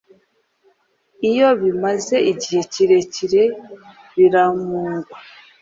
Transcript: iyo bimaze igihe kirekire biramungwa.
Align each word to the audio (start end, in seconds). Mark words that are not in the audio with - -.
iyo 1.29 1.47
bimaze 1.61 2.15
igihe 2.31 2.61
kirekire 2.73 3.43
biramungwa. 4.15 5.17